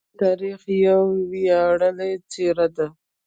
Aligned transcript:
مجاهد 0.03 0.17
د 0.19 0.19
تاریخ 0.23 0.59
یوه 0.87 1.07
ویاړلې 1.31 2.11
څېره 2.31 2.67
ده. 2.75 2.87